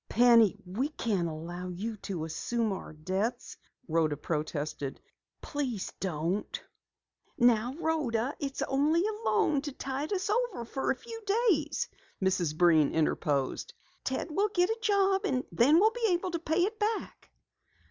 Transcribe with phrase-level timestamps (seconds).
[0.09, 3.55] "Penny, we can't allow you to assume our debts,"
[3.87, 4.99] Rhoda protested.
[5.43, 6.59] "Please don't"
[7.37, 11.87] "Now Rhoda, it's only a loan to tide us over for a few days,"
[12.19, 12.57] Mrs.
[12.57, 13.75] Breen interposed.
[14.03, 17.29] "Ted will get a job and then we'll be able to pay it back."